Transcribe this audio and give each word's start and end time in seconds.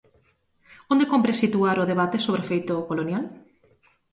Onde 0.91 1.09
cómpre 1.11 1.39
situar 1.41 1.77
o 1.79 1.89
debate 1.91 2.17
sobre 2.25 2.41
o 2.43 2.47
feito 2.51 2.73
colonial? 2.89 3.23